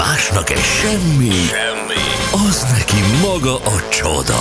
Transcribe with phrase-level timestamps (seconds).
[0.00, 2.02] Másnak egy semmi, semmi,
[2.48, 4.40] az neki maga a csoda.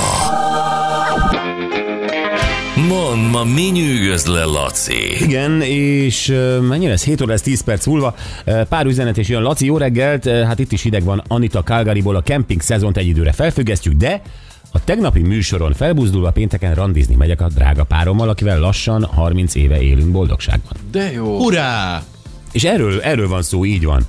[2.87, 5.24] Mond, ma mi nyűgöz le, Laci?
[5.24, 6.33] Igen, és
[6.67, 7.03] mennyire ez?
[7.03, 8.16] 7 óra, ez 10 perc múlva.
[8.70, 9.41] Pár üzenet és jön.
[9.41, 10.29] Laci, jó reggelt.
[10.29, 11.23] Hát itt is hideg van.
[11.27, 14.21] Anita Calgaryból a kemping szezont egy időre felfüggesztjük, de
[14.71, 20.11] a tegnapi műsoron felbuzdulva pénteken randizni megyek a drága párommal, akivel lassan 30 éve élünk
[20.11, 20.73] boldogságban.
[20.91, 21.37] De jó.
[21.37, 22.03] Hurrá!
[22.52, 24.05] És erről, erről van szó, így van.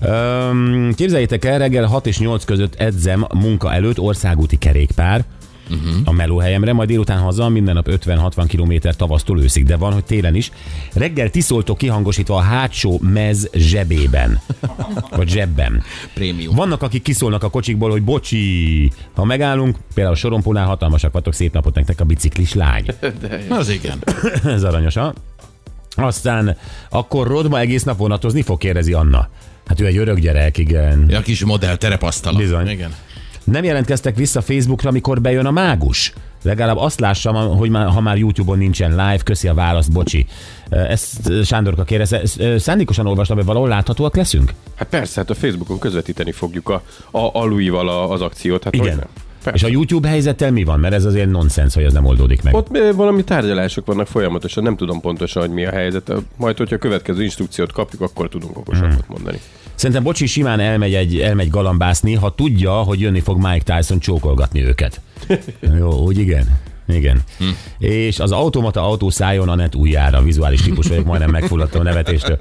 [0.00, 5.24] Öm, képzeljétek el, reggel 6 és 8 között edzem munka előtt országúti kerékpár,
[5.70, 5.94] uh-huh.
[6.04, 10.34] a melóhelyemre, majd délután haza, minden nap 50-60 km tavasztól őszig, de van, hogy télen
[10.34, 10.50] is.
[10.92, 14.40] Reggel tiszoltok kihangosítva a hátsó mez zsebében,
[15.10, 15.82] vagy zsebben.
[16.14, 16.54] Prémium.
[16.54, 21.52] Vannak, akik kiszólnak a kocsikból, hogy bocsi, ha megállunk, például a sorompónál hatalmasak vagytok, szép
[21.52, 22.84] napot nektek a biciklis lány.
[23.48, 23.98] Az igen.
[24.44, 25.12] Ez aranyos, ha?
[25.96, 26.56] Aztán
[26.90, 29.28] akkor Rodma egész nap vonatozni fog, kérdezi Anna.
[29.66, 31.04] Hát ő egy örök gyerek, igen.
[31.08, 32.38] Ja, kis modell terepasztala.
[32.38, 32.68] Bizony.
[32.68, 32.94] Igen.
[33.44, 36.12] Nem jelentkeztek vissza Facebookra, amikor bejön a mágus.
[36.42, 40.26] Legalább azt lássam, hogy már, ha már YouTube-on nincsen live, köszi a választ, bocsi.
[40.70, 44.54] Ezt Sándorka kérdezte, ezt szándékosan olvastam, hogy valahol láthatóak leszünk?
[44.74, 48.64] Hát persze, hát a Facebookon közvetíteni fogjuk a, a, a Louis-val az akciót.
[48.64, 49.06] Hát hogy Igen.
[49.44, 49.54] Nem?
[49.54, 49.66] És Persze.
[49.66, 50.80] a YouTube helyzettel mi van?
[50.80, 52.54] Mert ez azért nonsens, hogy ez nem oldódik meg.
[52.54, 56.12] Ott valami tárgyalások vannak folyamatosan, nem tudom pontosan, hogy mi a helyzet.
[56.36, 59.04] Majd, hogyha a következő instrukciót kapjuk, akkor tudunk okosabbat Hmm.
[59.08, 59.40] mondani.
[59.74, 64.64] Szerintem Bocsi simán elmegy, egy, elmegy galambászni, ha tudja, hogy jönni fog Mike Tyson csókolgatni
[64.64, 65.00] őket.
[65.78, 66.58] Jó, úgy igen.
[66.88, 67.20] Igen.
[67.38, 67.44] Hm.
[67.78, 70.22] És az automata autó szálljon a net újjára.
[70.22, 72.38] Vizuális típus vagyok, majdnem megfulladtam a nevetéstől.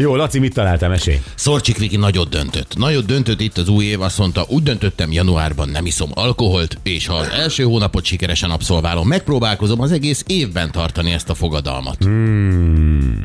[0.00, 1.20] Jó, Laci, mit találtál, mesélj?
[1.34, 2.76] Szorcsik Viki nagyot döntött.
[2.76, 7.06] Nagyot döntött itt az új év, azt mondta, úgy döntöttem, januárban nem iszom alkoholt, és
[7.06, 11.96] ha az első hónapot sikeresen abszolválom, megpróbálkozom az egész évben tartani ezt a fogadalmat.
[12.04, 13.24] Hmm.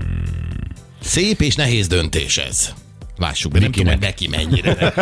[1.01, 2.73] Szép és nehéz döntés ez.
[3.17, 4.93] Lássuk be, nem tudom, hogy neki mennyire.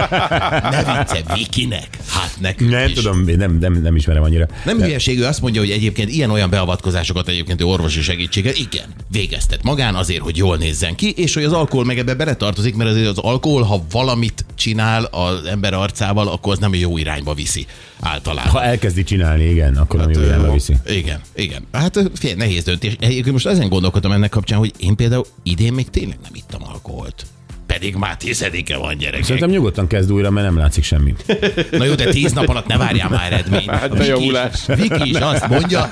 [0.72, 1.88] Ne vicce, Vikinek.
[2.08, 2.94] Hát nekünk Nem is.
[2.94, 4.48] tudom, nem, nem, nem ismerem annyira.
[4.66, 9.64] Nem hülyeség, ő azt mondja, hogy egyébként ilyen-olyan beavatkozásokat egyébként ő orvosi segítséggel, igen, végeztet
[9.64, 13.08] magán azért, hogy jól nézzen ki, és hogy az alkohol meg ebbe beletartozik, mert azért
[13.08, 17.66] az alkohol, ha valamit csinál az ember arcával, akkor az nem jó irányba viszi
[18.00, 18.52] általában.
[18.52, 20.76] Ha elkezdi csinálni, igen, akkor nem jó Hát, irányba viszi.
[20.88, 21.68] Igen, igen.
[21.72, 22.96] Hát figyelj, nehéz döntés.
[23.00, 27.26] Egyébként most ezen gondolkodtam ennek kapcsán, hogy én például idén még tényleg nem ittam alkoholt.
[27.74, 29.24] Pedig már tizedike van gyerekek.
[29.26, 31.14] Szerintem nyugodtan kezd újra, mert nem látszik semmi.
[31.72, 33.70] Na jó, de tíz nap alatt ne várjál már eredményt.
[33.70, 34.66] Hát Viki is- bejavulás.
[34.68, 35.92] Viki is azt mondja,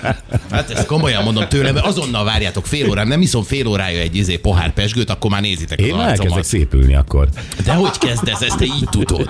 [0.52, 4.16] hát ezt komolyan mondom tőlem, mert azonnal várjátok fél órán, nem iszom fél órája egy
[4.16, 6.46] izé pohár pesgőt, akkor már nézitek Én az már elkezdek arcomat.
[6.46, 7.28] szépülni akkor.
[7.66, 9.30] De hogy kezdesz, ezt te így tudod?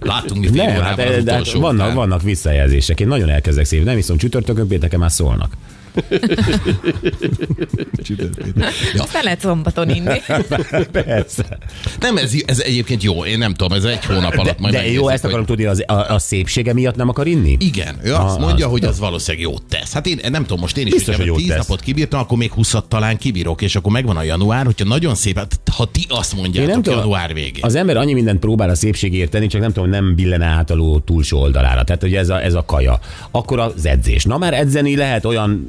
[0.00, 1.96] Látunk mi fél Nem, hát, órában az de, hát utolsó vannak, után.
[1.96, 3.00] vannak visszajelzések.
[3.00, 3.84] Én nagyon elkezdek szép.
[3.84, 5.52] Nem iszom csütörtökön, pénteken már szólnak.
[9.06, 10.20] Fel lehet szombaton inni.
[10.92, 11.58] Persze.
[12.00, 14.84] Nem, ez, ez egyébként jó, én nem tudom, ez egy hónap alatt majd De jó,
[14.84, 17.56] megnézzük, ezt hogy- akarom tudni, az, a, a szépsége miatt nem akar inni?
[17.60, 19.92] Igen, ő azt Ah, mondja, az- hogy az valószínűleg jót tesz.
[19.92, 21.56] Hát én nem tudom, most én is, Biztos, hogy jót 10 tesz.
[21.56, 25.36] napot kibírtam, akkor még 20 talán kibírok, és akkor megvan a január, hogyha nagyon szép,
[25.36, 27.64] hát ha ti azt mondjátok január végén.
[27.64, 30.70] Az ember annyi mindent próbál a szépségért tenni, csak nem tudom, hogy nem billen át
[30.70, 31.84] a túlsó oldalára.
[31.84, 32.98] Tehát, hogy ez a, ez a kaja.
[33.30, 34.24] Akkor az edzés.
[34.24, 35.66] Na már edzeni lehet olyan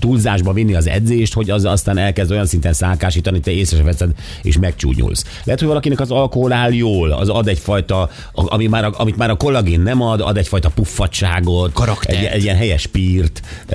[0.00, 4.10] túlzásba vinni az edzést, hogy az aztán elkezd olyan szinten szálkásítani, te észre se veszed,
[4.42, 5.24] és megcsúnyulsz.
[5.44, 8.10] Lehet, hogy valakinek az alkohol áll jól, az ad egyfajta, a-
[8.54, 12.18] ami már a, amit már a kollagén nem ad, ad egyfajta puffadságot, Karaktert.
[12.18, 13.40] egy, egy ilyen helyes pírt.
[13.62, 13.68] Uh,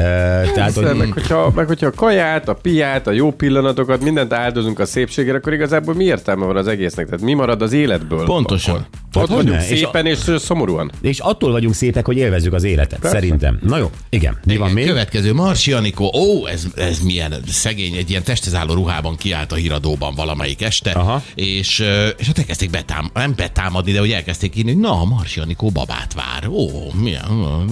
[0.53, 4.79] tehát, hogy, meg, hogyha, meg hogyha a kaját, a piát, a jó pillanatokat, mindent áldozunk
[4.79, 7.05] a szépségére, akkor igazából mi értelme van az egésznek?
[7.05, 8.25] Tehát mi marad az életből?
[8.25, 8.75] Pontosan.
[8.75, 8.87] Akkor?
[9.11, 9.51] Hát Ott hogyne?
[9.51, 10.91] vagyunk És szépen és, szomorúan.
[11.01, 13.15] és attól vagyunk szépek, hogy élvezzük az életet, Persze.
[13.15, 13.59] szerintem.
[13.67, 14.37] Na jó, igen.
[14.45, 14.85] Mi van még?
[14.87, 19.55] Következő, Marsi Anikó, ó, ez, ez milyen szegény, egy ilyen testhez álló ruhában kiállt a
[19.55, 21.23] híradóban valamelyik este, Aha.
[21.35, 21.79] és,
[22.17, 26.13] és hát elkezdték betám, nem betámadni, de hogy elkezdték írni, hogy na, Marsi Anikó babát
[26.13, 26.47] vár.
[26.47, 26.69] Ó,
[27.01, 27.23] milyen,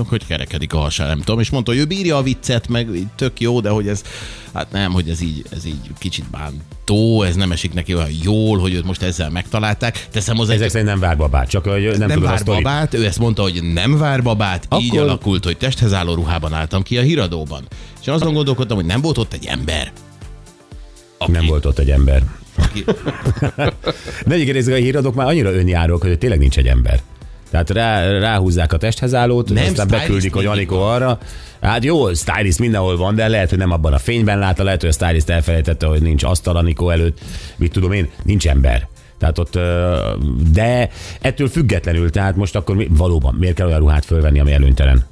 [0.09, 1.39] hogy kerekedik a hasa, nem tudom.
[1.39, 4.01] És mondta, hogy ő bírja a viccet, meg tök jó, de hogy ez,
[4.53, 8.59] hát nem, hogy ez így, ez így kicsit bántó, ez nem esik neki olyan jól,
[8.59, 10.07] hogy őt most ezzel megtalálták.
[10.11, 12.93] Teszem hozzá, Ezek szerint nem vár babát, csak hogy nem, nem tudom a vár babát,
[12.93, 14.83] ő ezt mondta, hogy nem vár babát, Akkor...
[14.83, 17.64] így alakult, hogy testhez álló ruhában álltam ki a híradóban.
[18.01, 19.91] És én azon gondolkodtam, hogy nem volt ott egy ember.
[21.17, 22.23] Aki, Nem volt ott egy ember.
[22.57, 22.85] Aki,
[24.27, 26.99] De egyébként a híradók már annyira önjárók, hogy tényleg nincs egy ember.
[27.51, 30.93] Tehát rá, ráhúzzák a testhez állót, Nem, aztán beküldik, hogy Anikó van.
[30.93, 31.17] arra.
[31.61, 34.89] Hát jó, stylist mindenhol van, de lehet, hogy nem abban a fényben látta, lehet, hogy
[34.89, 37.19] a stylist elfelejtette, hogy nincs asztal Anikó előtt.
[37.55, 38.87] Mit tudom én, nincs ember.
[39.19, 39.59] Tehát ott,
[40.51, 40.89] de
[41.21, 45.05] ettől függetlenül, tehát most akkor mi, valóban miért kell olyan ruhát fölvenni, ami előnytelen?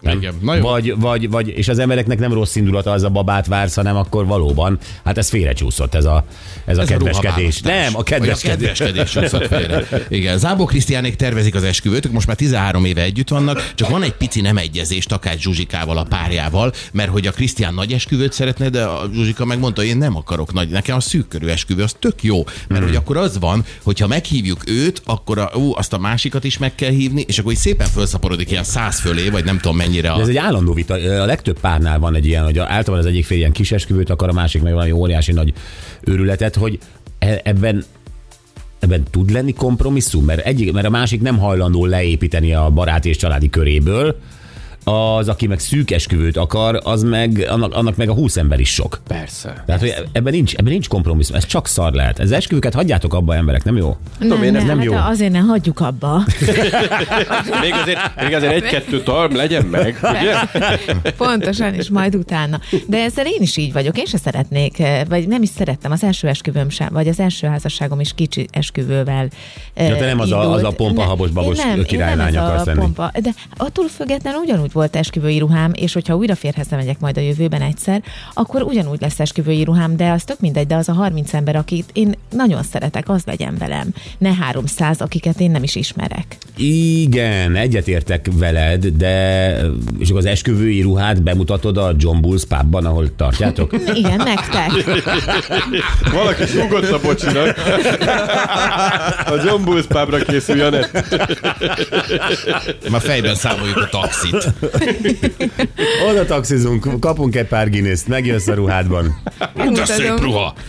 [0.00, 0.16] Nem?
[0.16, 0.34] Igen.
[0.42, 0.62] Na jó.
[0.62, 4.26] Vagy, vagy, vagy, és az embereknek nem rossz indulata az a babát vársz, hanem akkor
[4.26, 6.24] valóban, hát ez félrecsúszott ez a,
[6.64, 7.22] ez a Ez kedveskedés.
[7.30, 7.82] ruhaválasztás.
[7.84, 8.80] nem, a Vagy kedveskedés.
[8.80, 9.86] A kedveskedés csúszott félre.
[10.08, 14.02] Igen, Zábó Krisztiánék tervezik az esküvőt, ők most már 13 éve együtt vannak, csak van
[14.02, 18.68] egy pici nem egyezés Takács Zsuzsikával, a párjával, mert hogy a Krisztián nagy esküvőt szeretne,
[18.68, 22.22] de a Zsuzsika megmondta, én nem akarok nagy, nekem a szűk körű esküvő, az tök
[22.22, 22.82] jó, mert Hmm.
[22.88, 26.74] hogy akkor az van, hogyha meghívjuk őt, akkor a, ú, azt a másikat is meg
[26.74, 30.14] kell hívni, és akkor így szépen felszaporodik ilyen száz fölé, vagy nem tudom mennyire.
[30.14, 30.94] De ez egy állandó vita.
[30.94, 34.28] A legtöbb párnál van egy ilyen, hogy általában az egyik fél ilyen kis esküvőt akar,
[34.28, 35.52] a másik meg valami óriási nagy
[36.00, 36.78] őrületet, hogy
[37.18, 37.84] e- ebben
[38.78, 43.16] ebben tud lenni kompromisszum, mert, egyik, mert a másik nem hajlandó leépíteni a barát és
[43.16, 44.16] családi köréből,
[44.84, 48.72] az, aki meg szűk esküvőt akar, az meg, annak, annak meg a 20 ember is
[48.74, 49.00] sok.
[49.06, 49.62] Persze.
[49.66, 52.18] Tehát, hogy ebben nincs, ebben nincs kompromisszum, ez csak szar lehet.
[52.18, 53.96] Ez esküvőket hagyjátok abba, emberek, nem jó?
[54.18, 54.94] Tudom én, ez nem hát jó.
[54.94, 56.22] Azért ne hagyjuk abba.
[57.62, 60.34] Még azért, még azért egy-kettő talm legyen meg, ugye?
[61.16, 62.60] Pontosan, és majd utána.
[62.86, 63.98] De ezzel én is így vagyok.
[63.98, 67.46] Én se szeretnék, eh, vagy nem is szerettem az első esküvőm sem, vagy az első
[67.46, 69.28] házasságom is kicsi esküvővel.
[69.74, 70.54] eh, Ja, te nem az a- indult.
[70.56, 72.78] az a pompa, Ne- habos, babos nem, királylány nem akarsz lenni.
[72.78, 77.20] pompa, de attól függetlenül ugyanúgy volt esküvői ruhám, és hogyha újra férhez megyek majd a
[77.20, 78.02] jövőben egyszer,
[78.34, 81.90] akkor ugyanúgy lesz esküvői ruhám, de az tök mindegy, de az a 30 ember, akit
[81.92, 83.88] én nagyon szeretek, az legyen velem.
[84.18, 86.36] Ne 300, akiket én nem is ismerek.
[86.56, 89.48] Igen, egyetértek veled, de
[89.98, 93.72] és akkor az esküvői ruhát bemutatod a John Bulls pubban, ahol tartjátok?
[94.00, 94.70] Igen, nektek.
[96.12, 97.56] Valaki súgott a bocsinak.
[99.26, 100.92] A John Bulls pubra készül Janett.
[102.90, 104.52] Már fejben számoljuk a taxit.
[106.10, 109.20] Oda taxizunk, kapunk egy pár Guinness-t, megjössz a ruhádban.
[109.72, 110.54] De szép ruha!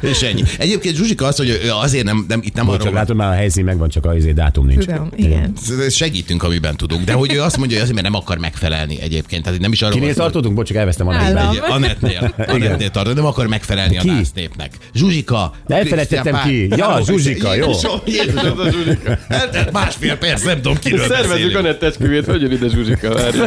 [0.00, 0.42] És ennyi.
[0.58, 3.64] Egyébként Zsuzsika azt, hogy azért nem, nem itt nem Bocs, arról látod, már a helyszín
[3.64, 4.84] megvan, csak a izé dátum nincs.
[4.84, 5.52] Tudom, igen.
[5.88, 7.04] segítünk, amiben tudunk.
[7.04, 9.44] De hogy ő azt mondja, hogy azért, mert nem akar megfelelni egyébként.
[9.44, 10.54] Tehát nem is arról Kinél tartottunk?
[10.54, 11.60] Bocs, csak elvesztem a nevét.
[11.60, 14.10] Annettnél, Annettnél tartod, nem akar megfelelni a Ki?
[14.10, 14.72] nász népnek.
[14.94, 15.52] Zsuzsika.
[15.66, 16.68] De elfelejtettem ki.
[16.76, 17.70] Ja, Zsuzsika, jó.
[18.04, 19.18] Jézus, Ez a Zsuzsika.
[19.28, 21.06] Eltelt másfél perc, nem tudom, kiről
[21.40, 21.66] Szervezzük beszélünk.
[21.66, 23.14] Anett esküvét, hogy jön ide Zsuzsika?
[23.14, 23.38] Várj.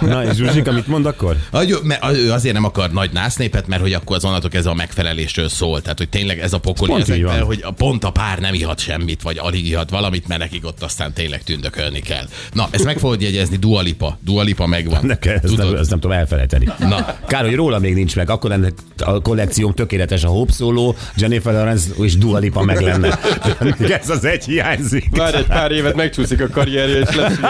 [0.00, 1.36] Na, és Zsuzsika mit mond akkor?
[1.50, 4.66] Ah, jó, mert ő azért nem akar nagy násznépet, mert hogy akkor az onnantól ez
[4.66, 5.80] a megfelelésről szól.
[5.82, 8.78] Tehát, hogy tényleg ez a pokoli Pont ezekben, hogy a pont a pár nem ihat
[8.78, 12.24] semmit, vagy alig ihat valamit, mert nekik ott aztán tényleg tündökölni kell.
[12.52, 14.18] Na, ezt meg fogod jegyezni, Dualipa.
[14.24, 15.06] Dualipa megvan.
[15.06, 16.68] Nekem ezt nem, ezt nem tudom elfelejteni.
[16.78, 17.16] Na.
[17.26, 21.52] Kár, hogy róla még nincs meg, akkor lenne a kollekciónk tökéletes a Hope Solo, Jennifer
[21.52, 23.18] Lawrence és Dua Lipa meg lenne.
[24.00, 25.16] Ez az egy hiányzik.
[25.16, 27.35] Várj egy pár évet, megcsúszik a karrierje, és lesz.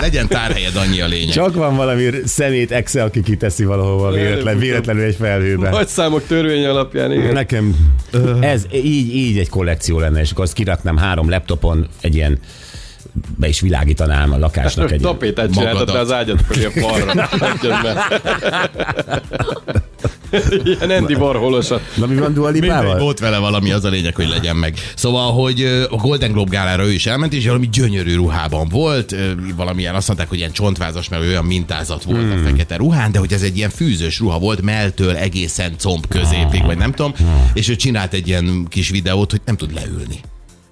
[0.00, 1.34] Legyen tárhelyed, annyi a lényeg.
[1.34, 5.70] Csak van valami szemét exe, aki kiteszi valahova véletlen, véletlenül egy felhőbe.
[5.70, 7.32] Nagy számok törvény alapján, igen.
[7.32, 7.76] Nekem
[8.40, 12.38] ez így, így egy kollekció lenne, és akkor azt kiraknám három laptopon, egy ilyen
[13.36, 17.28] be is világítanám a lakásnak egy Tapétát csináltad az ágyat fölé a falra.
[20.64, 21.80] Ilyen Andy Warholosat.
[21.96, 22.98] Na mi van Dua Lipával?
[22.98, 24.74] volt vele valami, az a lényeg, hogy legyen meg.
[24.96, 29.14] Szóval, hogy a Golden Globe gálára ő is elment, és valami gyönyörű ruhában volt,
[29.56, 32.32] valamilyen azt mondták, hogy ilyen csontvázas, mert olyan mintázat volt Hmm.
[32.44, 36.64] a fekete ruhán, de hogy ez egy ilyen fűzős ruha volt, melltől egészen comb középig,
[36.64, 37.50] vagy nem tudom, Hmm.
[37.54, 40.20] és ő csinált egy ilyen kis videót, hogy nem tud leülni.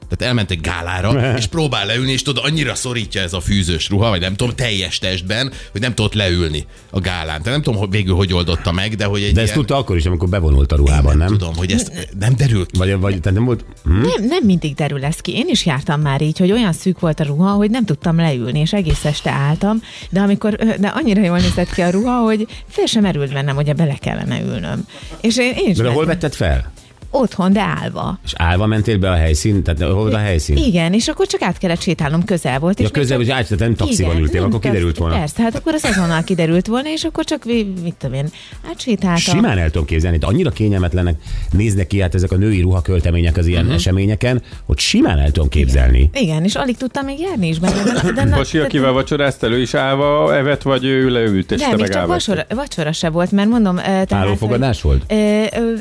[0.09, 4.09] Tehát elment egy gálára, és próbál leülni, és tudod, annyira szorítja ez a fűzős ruha,
[4.09, 7.27] vagy nem tudom, teljes testben, hogy nem tudott leülni a gálán.
[7.27, 9.59] Tehát nem tudom, hogy végül hogy oldotta meg, de hogy egy De ezt ilyen...
[9.59, 11.29] tudta akkor is, amikor bevonult a ruhában, nem?
[11.29, 12.79] Tudom, hogy ezt nem derül ki.
[12.79, 13.65] Vagy, vagy tehát nem volt...
[13.85, 13.93] Hm?
[13.93, 15.37] Nem, nem mindig derül ez ki.
[15.37, 18.61] Én is jártam már így, hogy olyan szűk volt a ruha, hogy nem tudtam leülni,
[18.61, 22.87] és egész este álltam, de amikor, de annyira jól nézett ki a ruha, hogy fel
[22.87, 24.87] sem merült bennem, hogy bele kellene ülnöm.
[25.21, 26.73] És én, én is De hol vetted fel?
[27.11, 28.19] Otthon, de állva.
[28.25, 29.63] És állva mentél be a helyszín?
[29.63, 30.57] Tehát hol a helyszín?
[30.57, 32.79] Igen, és akkor csak át kellett sétálnom, közel volt.
[32.79, 35.19] Ja, és közel, hogy át, nem Igen, ültél, nem akkor kiderült volna.
[35.19, 37.45] Persze, hát akkor az azonnal kiderült volna, és akkor csak,
[37.83, 38.29] mit tudom én,
[38.71, 39.35] átsétáltam.
[39.35, 41.17] Simán el tudom képzelni, de annyira kényelmetlenek
[41.51, 43.77] néznek ki hát ezek a női ruhaköltemények az ilyen uh-huh.
[43.77, 46.11] eseményeken, hogy simán el tudom képzelni.
[46.13, 47.83] Igen, és alig tudtam még járni is benne.
[47.83, 51.77] De, de, de, Pasi, akivel vacsoráztál, ő is állva evett, vagy ő leült, és nem,
[51.77, 53.77] csak vacsora, vacsora se volt, mert mondom...
[53.77, 55.13] Tehát, Állófogadás hogy- volt?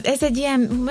[0.04, 0.90] Ez egy ilyen,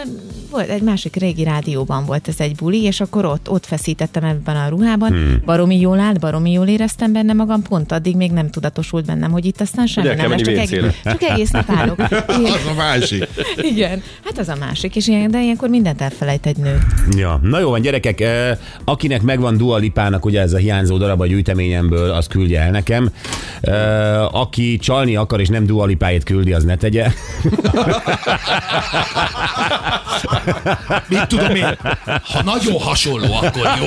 [0.51, 4.57] volt egy másik régi rádióban volt ez egy buli, és akkor ott, ott feszítettem ebben
[4.57, 5.09] a ruhában.
[5.09, 5.43] Hmm.
[5.45, 9.45] Baromi jól állt, baromi jól éreztem benne magam, pont addig még nem tudatosult bennem, hogy
[9.45, 11.99] itt aztán semmi kell nem lesz, csak, egész, csak egész nap állok.
[12.55, 13.29] Az a másik.
[13.73, 16.79] Igen, hát az a másik, és ilyen, de ilyenkor mindent elfelejt egy nő.
[17.17, 21.21] Ja, na jó van, gyerekek, eh, akinek megvan Dua Lipának ugye ez a hiányzó darab
[21.21, 23.11] a gyűjteményemből, az küldje el nekem.
[23.61, 27.07] Eh, Aki csalni akar és nem Dua Lipáját küldi, az ne tegye.
[31.09, 31.79] Mit tudom én?
[32.05, 33.87] Ha nagyon hasonló, akkor jó.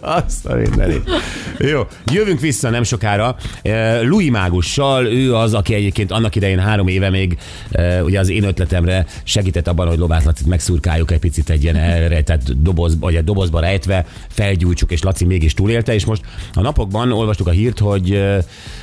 [0.00, 1.10] Azt a mindenit.
[1.58, 3.36] Jó, jövünk vissza nem sokára.
[3.62, 7.38] Eh, Louis Mágussal, ő az, aki egyébként annak idején három éve még
[7.70, 11.76] eh, ugye az én ötletemre segített abban, hogy Lovász Lacit megszurkáljuk egy picit egy ilyen
[11.76, 16.22] elrejtett doboz, vagy egy dobozba rejtve, felgyújtsuk, és Laci mégis túlélte, és most
[16.54, 18.38] a napokban olvastuk a hírt, hogy eh,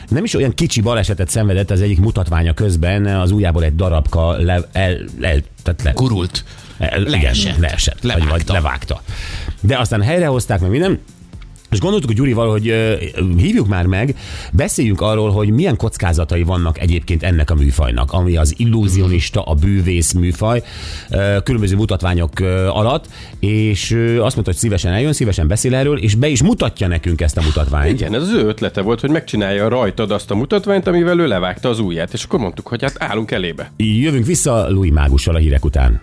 [0.09, 3.75] nem is olyan kicsi balesetet szenvedett az egyik mutatványa közben, az ujjából egy
[4.09, 6.43] darabka le, el, el, tehát le, Kurult.
[6.77, 7.43] El, Leesett.
[7.43, 8.01] Igen, leesett.
[8.01, 8.53] Vagy, vagy Levágta.
[8.53, 9.01] levágta.
[9.61, 10.99] De aztán helyrehozták, meg minden,
[11.71, 12.63] és gondoltuk Gyurival, hogy
[13.37, 14.15] hívjuk már meg,
[14.53, 20.13] beszéljünk arról, hogy milyen kockázatai vannak egyébként ennek a műfajnak, ami az illúzionista, a bűvész
[20.13, 20.63] műfaj,
[21.43, 23.07] különböző mutatványok alatt,
[23.39, 27.37] és azt mondta, hogy szívesen eljön, szívesen beszél erről, és be is mutatja nekünk ezt
[27.37, 27.99] a mutatványt.
[27.99, 31.69] Igen, ez az ő ötlete volt, hogy megcsinálja rajtad azt a mutatványt, amivel ő levágta
[31.69, 33.71] az ujját, és akkor mondtuk, hogy hát állunk elébe.
[33.77, 35.99] Jövünk vissza Louis Mágussal a hírek után.